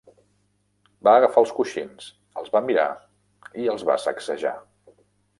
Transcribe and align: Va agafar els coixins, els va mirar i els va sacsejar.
Va 1.07 1.11
agafar 1.17 1.41
els 1.43 1.51
coixins, 1.57 2.07
els 2.41 2.49
va 2.55 2.61
mirar 2.69 2.85
i 3.65 3.69
els 3.75 3.85
va 3.91 3.99
sacsejar. 4.05 4.55